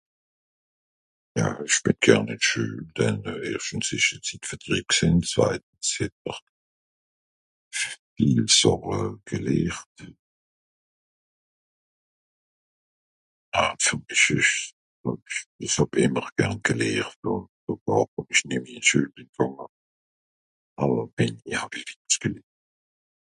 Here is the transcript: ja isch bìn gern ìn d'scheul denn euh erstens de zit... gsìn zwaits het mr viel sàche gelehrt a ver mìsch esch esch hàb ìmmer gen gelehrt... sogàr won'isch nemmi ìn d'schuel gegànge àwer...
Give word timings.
ja 1.41 1.47
isch 1.65 1.79
bìn 1.83 1.97
gern 2.05 2.25
ìn 2.35 2.39
d'scheul 2.41 2.75
denn 2.97 3.17
euh 3.31 3.41
erstens 3.51 3.87
de 3.89 3.97
zit... 4.27 4.43
gsìn 4.93 5.17
zwaits 5.33 5.91
het 5.99 6.15
mr 6.23 6.39
viel 7.79 8.45
sàche 8.59 9.03
gelehrt 9.31 9.97
a 13.61 13.65
ver 13.85 13.97
mìsch 14.07 14.27
esch 14.39 14.57
esch 15.65 15.75
hàb 15.81 15.91
ìmmer 16.05 16.27
gen 16.37 16.53
gelehrt... 16.67 17.19
sogàr 17.65 18.05
won'isch 18.13 18.45
nemmi 18.49 18.69
ìn 18.77 18.83
d'schuel 18.85 19.09
gegànge 19.15 19.65
àwer... 21.59 21.87